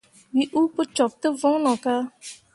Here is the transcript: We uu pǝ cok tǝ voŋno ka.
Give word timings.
We 0.35 0.43
uu 0.59 0.67
pǝ 0.75 0.81
cok 0.95 1.11
tǝ 1.21 1.29
voŋno 1.41 1.73
ka. 1.83 1.93